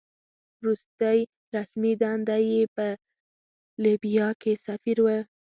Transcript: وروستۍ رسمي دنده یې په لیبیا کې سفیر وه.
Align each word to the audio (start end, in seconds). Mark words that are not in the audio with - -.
وروستۍ 0.59 1.19
رسمي 1.55 1.91
دنده 2.01 2.37
یې 2.49 2.61
په 2.75 2.85
لیبیا 3.83 4.27
کې 4.41 4.53
سفیر 4.65 4.97
وه. 5.05 5.17